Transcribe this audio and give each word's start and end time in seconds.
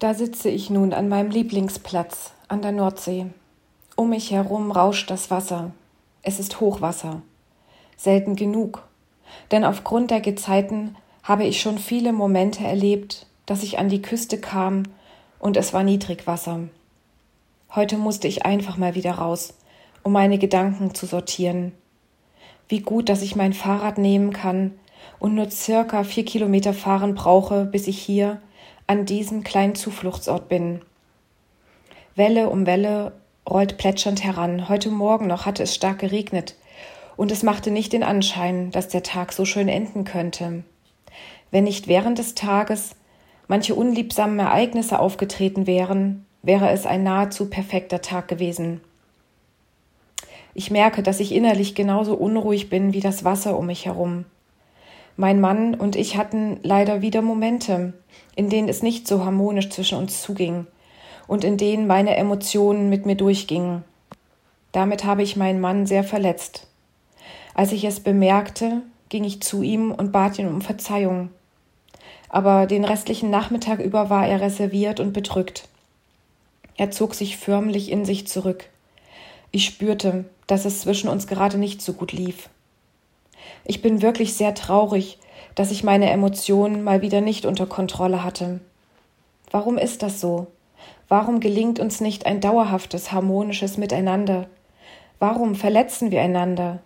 Da 0.00 0.14
sitze 0.14 0.48
ich 0.48 0.70
nun 0.70 0.94
an 0.94 1.10
meinem 1.10 1.30
Lieblingsplatz 1.30 2.32
an 2.48 2.62
der 2.62 2.72
Nordsee. 2.72 3.26
Um 3.96 4.08
mich 4.08 4.30
herum 4.30 4.72
rauscht 4.72 5.10
das 5.10 5.30
Wasser. 5.30 5.72
Es 6.22 6.40
ist 6.40 6.58
Hochwasser. 6.58 7.20
Selten 7.98 8.34
genug. 8.34 8.82
Denn 9.50 9.62
aufgrund 9.62 10.10
der 10.10 10.22
Gezeiten 10.22 10.96
habe 11.22 11.44
ich 11.44 11.60
schon 11.60 11.76
viele 11.76 12.14
Momente 12.14 12.64
erlebt, 12.64 13.26
dass 13.44 13.62
ich 13.62 13.78
an 13.78 13.90
die 13.90 14.00
Küste 14.00 14.40
kam 14.40 14.84
und 15.38 15.58
es 15.58 15.74
war 15.74 15.82
Niedrigwasser. 15.82 16.60
Heute 17.74 17.98
musste 17.98 18.26
ich 18.26 18.46
einfach 18.46 18.78
mal 18.78 18.94
wieder 18.94 19.12
raus, 19.12 19.52
um 20.02 20.12
meine 20.12 20.38
Gedanken 20.38 20.94
zu 20.94 21.04
sortieren. 21.04 21.72
Wie 22.68 22.80
gut, 22.80 23.10
dass 23.10 23.20
ich 23.20 23.36
mein 23.36 23.52
Fahrrad 23.52 23.98
nehmen 23.98 24.32
kann 24.32 24.72
und 25.18 25.34
nur 25.34 25.50
circa 25.50 26.04
vier 26.04 26.24
Kilometer 26.24 26.72
fahren 26.72 27.14
brauche, 27.14 27.66
bis 27.66 27.86
ich 27.86 27.98
hier 27.98 28.40
an 28.90 29.04
diesem 29.04 29.44
kleinen 29.44 29.76
Zufluchtsort 29.76 30.48
bin. 30.48 30.80
Welle 32.16 32.50
um 32.50 32.66
Welle 32.66 33.12
rollt 33.48 33.78
plätschernd 33.78 34.24
heran. 34.24 34.68
Heute 34.68 34.90
Morgen 34.90 35.28
noch 35.28 35.46
hatte 35.46 35.62
es 35.62 35.76
stark 35.76 36.00
geregnet, 36.00 36.56
und 37.16 37.30
es 37.30 37.44
machte 37.44 37.70
nicht 37.70 37.92
den 37.92 38.02
Anschein, 38.02 38.72
dass 38.72 38.88
der 38.88 39.04
Tag 39.04 39.32
so 39.32 39.44
schön 39.44 39.68
enden 39.68 40.02
könnte. 40.02 40.64
Wenn 41.52 41.62
nicht 41.62 41.86
während 41.86 42.18
des 42.18 42.34
Tages 42.34 42.96
manche 43.46 43.76
unliebsamen 43.76 44.40
Ereignisse 44.40 44.98
aufgetreten 44.98 45.68
wären, 45.68 46.26
wäre 46.42 46.70
es 46.70 46.84
ein 46.84 47.04
nahezu 47.04 47.48
perfekter 47.48 48.02
Tag 48.02 48.26
gewesen. 48.26 48.80
Ich 50.52 50.72
merke, 50.72 51.04
dass 51.04 51.20
ich 51.20 51.30
innerlich 51.30 51.76
genauso 51.76 52.16
unruhig 52.16 52.70
bin 52.70 52.92
wie 52.92 53.00
das 53.00 53.22
Wasser 53.22 53.56
um 53.56 53.66
mich 53.66 53.86
herum. 53.86 54.24
Mein 55.16 55.40
Mann 55.40 55.74
und 55.74 55.96
ich 55.96 56.16
hatten 56.16 56.58
leider 56.62 57.02
wieder 57.02 57.22
Momente, 57.22 57.92
in 58.36 58.48
denen 58.48 58.68
es 58.68 58.82
nicht 58.82 59.06
so 59.06 59.24
harmonisch 59.24 59.68
zwischen 59.70 59.98
uns 59.98 60.22
zuging 60.22 60.66
und 61.26 61.44
in 61.44 61.56
denen 61.56 61.86
meine 61.86 62.16
Emotionen 62.16 62.88
mit 62.88 63.06
mir 63.06 63.16
durchgingen. 63.16 63.84
Damit 64.72 65.04
habe 65.04 65.22
ich 65.22 65.36
meinen 65.36 65.60
Mann 65.60 65.86
sehr 65.86 66.04
verletzt. 66.04 66.66
Als 67.54 67.72
ich 67.72 67.84
es 67.84 68.00
bemerkte, 68.00 68.82
ging 69.08 69.24
ich 69.24 69.42
zu 69.42 69.62
ihm 69.62 69.92
und 69.92 70.12
bat 70.12 70.38
ihn 70.38 70.48
um 70.48 70.62
Verzeihung. 70.62 71.30
Aber 72.28 72.66
den 72.66 72.84
restlichen 72.84 73.30
Nachmittag 73.30 73.80
über 73.80 74.08
war 74.08 74.26
er 74.26 74.40
reserviert 74.40 75.00
und 75.00 75.12
bedrückt. 75.12 75.68
Er 76.76 76.90
zog 76.90 77.14
sich 77.14 77.36
förmlich 77.36 77.90
in 77.90 78.04
sich 78.04 78.26
zurück. 78.26 78.66
Ich 79.50 79.64
spürte, 79.64 80.24
dass 80.46 80.64
es 80.64 80.80
zwischen 80.80 81.10
uns 81.10 81.26
gerade 81.26 81.58
nicht 81.58 81.82
so 81.82 81.92
gut 81.92 82.12
lief. 82.12 82.48
Ich 83.64 83.82
bin 83.82 84.02
wirklich 84.02 84.34
sehr 84.34 84.54
traurig, 84.54 85.18
dass 85.54 85.70
ich 85.70 85.84
meine 85.84 86.10
Emotionen 86.10 86.82
mal 86.82 87.02
wieder 87.02 87.20
nicht 87.20 87.46
unter 87.46 87.66
Kontrolle 87.66 88.24
hatte. 88.24 88.60
Warum 89.50 89.78
ist 89.78 90.02
das 90.02 90.20
so? 90.20 90.46
Warum 91.08 91.40
gelingt 91.40 91.80
uns 91.80 92.00
nicht 92.00 92.26
ein 92.26 92.40
dauerhaftes, 92.40 93.12
harmonisches 93.12 93.76
Miteinander? 93.76 94.48
Warum 95.18 95.54
verletzen 95.54 96.10
wir 96.10 96.22
einander? 96.22 96.78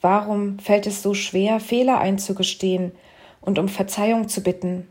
Warum 0.00 0.58
fällt 0.58 0.86
es 0.86 1.02
so 1.02 1.14
schwer, 1.14 1.60
Fehler 1.60 1.98
einzugestehen 1.98 2.92
und 3.40 3.58
um 3.58 3.68
Verzeihung 3.68 4.28
zu 4.28 4.42
bitten? 4.42 4.88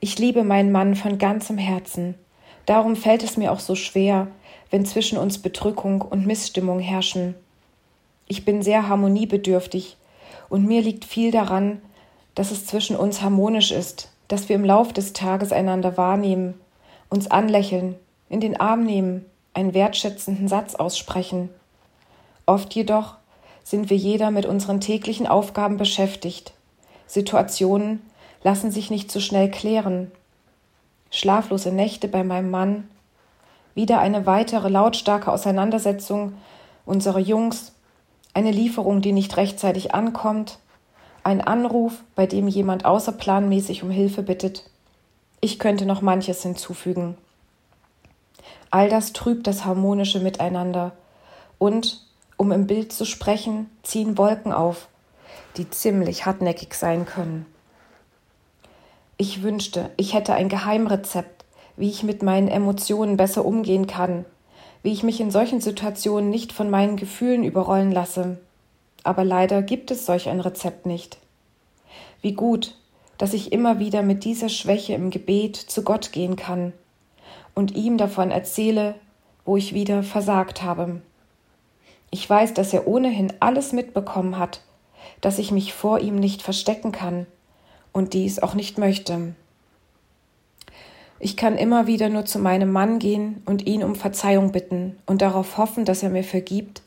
Ich 0.00 0.18
liebe 0.18 0.44
meinen 0.44 0.72
Mann 0.72 0.94
von 0.94 1.18
ganzem 1.18 1.58
Herzen. 1.58 2.14
Darum 2.66 2.96
fällt 2.96 3.22
es 3.22 3.36
mir 3.36 3.52
auch 3.52 3.60
so 3.60 3.74
schwer, 3.74 4.28
wenn 4.70 4.86
zwischen 4.86 5.18
uns 5.18 5.38
Bedrückung 5.38 6.02
und 6.02 6.26
Missstimmung 6.26 6.78
herrschen. 6.78 7.34
Ich 8.26 8.44
bin 8.44 8.62
sehr 8.62 8.88
harmoniebedürftig 8.88 9.96
und 10.48 10.66
mir 10.66 10.82
liegt 10.82 11.04
viel 11.04 11.30
daran, 11.30 11.80
dass 12.34 12.50
es 12.50 12.66
zwischen 12.66 12.96
uns 12.96 13.22
harmonisch 13.22 13.70
ist, 13.70 14.10
dass 14.28 14.48
wir 14.48 14.56
im 14.56 14.64
Lauf 14.64 14.92
des 14.92 15.12
Tages 15.12 15.52
einander 15.52 15.96
wahrnehmen, 15.96 16.54
uns 17.08 17.30
anlächeln, 17.30 17.96
in 18.28 18.40
den 18.40 18.58
Arm 18.58 18.84
nehmen, 18.84 19.24
einen 19.52 19.74
wertschätzenden 19.74 20.48
Satz 20.48 20.74
aussprechen. 20.74 21.50
Oft 22.46 22.74
jedoch 22.74 23.16
sind 23.62 23.90
wir 23.90 23.96
jeder 23.96 24.30
mit 24.30 24.46
unseren 24.46 24.80
täglichen 24.80 25.26
Aufgaben 25.26 25.76
beschäftigt. 25.76 26.52
Situationen 27.06 28.02
lassen 28.42 28.70
sich 28.70 28.90
nicht 28.90 29.10
so 29.10 29.20
schnell 29.20 29.50
klären. 29.50 30.10
Schlaflose 31.10 31.72
Nächte 31.72 32.08
bei 32.08 32.24
meinem 32.24 32.50
Mann, 32.50 32.88
wieder 33.74 34.00
eine 34.00 34.26
weitere 34.26 34.68
lautstarke 34.68 35.32
Auseinandersetzung 35.32 36.34
unserer 36.84 37.18
Jungs 37.18 37.73
eine 38.34 38.50
Lieferung, 38.50 39.00
die 39.00 39.12
nicht 39.12 39.36
rechtzeitig 39.36 39.94
ankommt, 39.94 40.58
ein 41.22 41.40
Anruf, 41.40 42.02
bei 42.14 42.26
dem 42.26 42.48
jemand 42.48 42.84
außerplanmäßig 42.84 43.82
um 43.82 43.90
Hilfe 43.90 44.22
bittet. 44.22 44.68
Ich 45.40 45.58
könnte 45.58 45.86
noch 45.86 46.02
manches 46.02 46.42
hinzufügen. 46.42 47.16
All 48.70 48.88
das 48.88 49.12
trübt 49.12 49.46
das 49.46 49.64
harmonische 49.64 50.20
Miteinander 50.20 50.92
und, 51.58 52.04
um 52.36 52.52
im 52.52 52.66
Bild 52.66 52.92
zu 52.92 53.04
sprechen, 53.04 53.70
ziehen 53.82 54.18
Wolken 54.18 54.52
auf, 54.52 54.88
die 55.56 55.70
ziemlich 55.70 56.26
hartnäckig 56.26 56.74
sein 56.74 57.06
können. 57.06 57.46
Ich 59.16 59.42
wünschte, 59.42 59.90
ich 59.96 60.12
hätte 60.12 60.34
ein 60.34 60.48
Geheimrezept, 60.48 61.44
wie 61.76 61.88
ich 61.88 62.02
mit 62.02 62.22
meinen 62.22 62.48
Emotionen 62.48 63.16
besser 63.16 63.44
umgehen 63.44 63.86
kann, 63.86 64.24
wie 64.84 64.92
ich 64.92 65.02
mich 65.02 65.18
in 65.18 65.30
solchen 65.30 65.62
Situationen 65.62 66.28
nicht 66.28 66.52
von 66.52 66.68
meinen 66.68 66.96
Gefühlen 66.96 67.42
überrollen 67.42 67.90
lasse. 67.90 68.38
Aber 69.02 69.24
leider 69.24 69.62
gibt 69.62 69.90
es 69.90 70.04
solch 70.04 70.28
ein 70.28 70.40
Rezept 70.40 70.84
nicht. 70.84 71.16
Wie 72.20 72.34
gut, 72.34 72.76
dass 73.16 73.32
ich 73.32 73.50
immer 73.50 73.78
wieder 73.78 74.02
mit 74.02 74.24
dieser 74.24 74.50
Schwäche 74.50 74.92
im 74.92 75.08
Gebet 75.08 75.56
zu 75.56 75.82
Gott 75.84 76.12
gehen 76.12 76.36
kann 76.36 76.74
und 77.54 77.74
ihm 77.74 77.96
davon 77.96 78.30
erzähle, 78.30 78.94
wo 79.46 79.56
ich 79.56 79.72
wieder 79.72 80.02
versagt 80.02 80.62
habe. 80.62 81.00
Ich 82.10 82.28
weiß, 82.28 82.52
dass 82.52 82.74
er 82.74 82.86
ohnehin 82.86 83.32
alles 83.40 83.72
mitbekommen 83.72 84.38
hat, 84.38 84.60
dass 85.22 85.38
ich 85.38 85.50
mich 85.50 85.72
vor 85.72 86.00
ihm 86.00 86.16
nicht 86.16 86.42
verstecken 86.42 86.92
kann 86.92 87.26
und 87.92 88.12
dies 88.12 88.38
auch 88.38 88.52
nicht 88.52 88.76
möchte. 88.76 89.34
Ich 91.24 91.38
kann 91.38 91.56
immer 91.56 91.86
wieder 91.86 92.10
nur 92.10 92.26
zu 92.26 92.38
meinem 92.38 92.70
Mann 92.70 92.98
gehen 92.98 93.40
und 93.46 93.66
ihn 93.66 93.82
um 93.82 93.94
Verzeihung 93.94 94.52
bitten 94.52 94.98
und 95.06 95.22
darauf 95.22 95.56
hoffen, 95.56 95.86
dass 95.86 96.02
er 96.02 96.10
mir 96.10 96.22
vergibt 96.22 96.82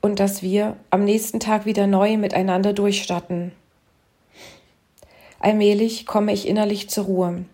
und 0.00 0.18
dass 0.18 0.42
wir 0.42 0.76
am 0.90 1.04
nächsten 1.04 1.38
Tag 1.38 1.66
wieder 1.66 1.86
neu 1.86 2.16
miteinander 2.16 2.72
durchstatten. 2.72 3.52
Allmählich 5.38 6.04
komme 6.04 6.32
ich 6.32 6.48
innerlich 6.48 6.90
zur 6.90 7.04
Ruhe. 7.04 7.44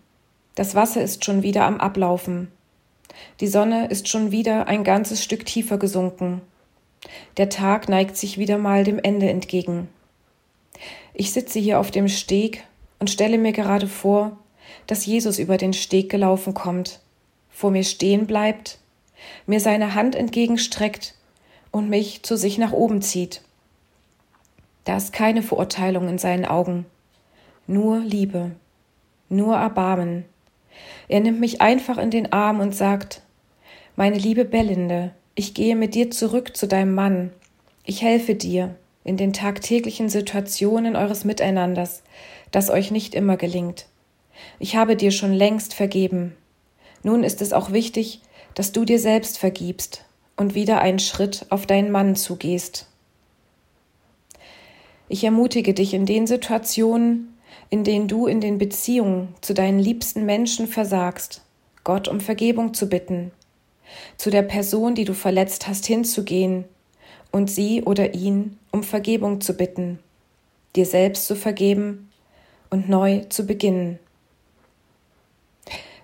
Das 0.55 0.73
Wasser 0.73 1.03
ist 1.03 1.23
schon 1.23 1.43
wieder 1.43 1.65
am 1.65 1.79
Ablaufen. 1.79 2.47
Die 3.39 3.47
Sonne 3.47 3.85
ist 3.85 4.07
schon 4.07 4.31
wieder 4.31 4.67
ein 4.67 4.83
ganzes 4.83 5.23
Stück 5.23 5.45
tiefer 5.45 5.77
gesunken. 5.77 6.41
Der 7.37 7.49
Tag 7.49 7.89
neigt 7.89 8.17
sich 8.17 8.39
wieder 8.39 8.57
mal 8.57 8.83
dem 8.83 8.97
Ende 8.97 9.29
entgegen. 9.29 9.87
Ich 11.13 11.31
sitze 11.31 11.59
hier 11.59 11.79
auf 11.79 11.91
dem 11.91 12.07
Steg 12.07 12.63
und 12.97 13.11
stelle 13.11 13.37
mir 13.37 13.51
gerade 13.51 13.85
vor, 13.85 14.35
dass 14.85 15.05
Jesus 15.05 15.39
über 15.39 15.57
den 15.57 15.73
Steg 15.73 16.09
gelaufen 16.09 16.53
kommt, 16.53 16.99
vor 17.49 17.71
mir 17.71 17.83
stehen 17.83 18.27
bleibt, 18.27 18.77
mir 19.45 19.59
seine 19.59 19.95
Hand 19.95 20.15
entgegenstreckt 20.15 21.15
und 21.71 21.89
mich 21.89 22.23
zu 22.23 22.37
sich 22.37 22.57
nach 22.57 22.71
oben 22.71 23.01
zieht. 23.01 23.41
Da 24.85 24.97
ist 24.97 25.11
keine 25.11 25.41
Verurteilung 25.41 26.07
in 26.07 26.17
seinen 26.17 26.45
Augen, 26.45 26.85
nur 27.65 27.99
Liebe, 27.99 28.51
nur 29.27 29.55
Erbarmen. 29.55 30.25
Er 31.07 31.19
nimmt 31.19 31.39
mich 31.39 31.61
einfach 31.61 31.97
in 31.97 32.11
den 32.11 32.31
Arm 32.31 32.59
und 32.59 32.75
sagt, 32.75 33.21
meine 33.95 34.17
liebe 34.17 34.45
Bellinde, 34.45 35.11
ich 35.35 35.53
gehe 35.53 35.75
mit 35.75 35.95
dir 35.95 36.11
zurück 36.11 36.55
zu 36.55 36.67
deinem 36.67 36.93
Mann. 36.93 37.31
Ich 37.83 38.01
helfe 38.01 38.35
dir 38.35 38.75
in 39.03 39.17
den 39.17 39.33
tagtäglichen 39.33 40.09
Situationen 40.09 40.95
eures 40.95 41.25
Miteinanders, 41.25 42.03
das 42.51 42.69
euch 42.69 42.91
nicht 42.91 43.15
immer 43.15 43.37
gelingt. 43.37 43.87
Ich 44.59 44.75
habe 44.75 44.95
dir 44.95 45.11
schon 45.11 45.33
längst 45.33 45.73
vergeben. 45.73 46.35
Nun 47.03 47.23
ist 47.23 47.41
es 47.41 47.53
auch 47.53 47.71
wichtig, 47.71 48.21
dass 48.55 48.71
du 48.71 48.85
dir 48.85 48.99
selbst 48.99 49.37
vergibst 49.37 50.03
und 50.35 50.55
wieder 50.55 50.81
einen 50.81 50.99
Schritt 50.99 51.45
auf 51.49 51.65
deinen 51.65 51.91
Mann 51.91 52.15
zugehst. 52.15 52.87
Ich 55.09 55.23
ermutige 55.23 55.73
dich 55.73 55.93
in 55.93 56.05
den 56.05 56.27
Situationen, 56.27 57.37
in 57.69 57.83
denen 57.83 58.07
du 58.07 58.27
in 58.27 58.41
den 58.41 58.57
Beziehungen 58.57 59.33
zu 59.41 59.53
deinen 59.53 59.79
liebsten 59.79 60.25
Menschen 60.25 60.67
versagst, 60.67 61.41
Gott 61.83 62.07
um 62.07 62.19
Vergebung 62.19 62.73
zu 62.73 62.89
bitten, 62.89 63.31
zu 64.17 64.29
der 64.29 64.41
Person, 64.41 64.95
die 64.95 65.05
du 65.05 65.13
verletzt 65.13 65.67
hast, 65.67 65.85
hinzugehen 65.85 66.65
und 67.31 67.49
sie 67.49 67.83
oder 67.83 68.13
ihn 68.13 68.57
um 68.71 68.83
Vergebung 68.83 69.41
zu 69.41 69.53
bitten, 69.53 69.99
dir 70.75 70.85
selbst 70.85 71.25
zu 71.25 71.35
vergeben 71.35 72.09
und 72.69 72.89
neu 72.89 73.21
zu 73.29 73.45
beginnen. 73.45 73.99